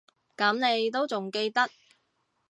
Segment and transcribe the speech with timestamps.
[0.35, 1.69] 噉你都仲記得